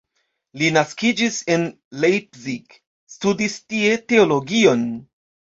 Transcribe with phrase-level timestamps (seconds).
[0.59, 1.65] Li naskiĝis en
[2.05, 2.75] Leipzig,
[3.17, 4.85] studis tie teologion.